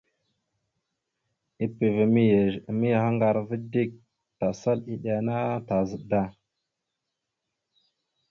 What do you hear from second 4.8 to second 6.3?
iɗe ana tazaɗ da.